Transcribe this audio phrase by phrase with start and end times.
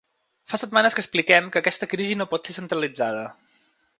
[0.51, 3.23] Fa setmanes que expliquem que aquesta crisi no pot ser centralitzada.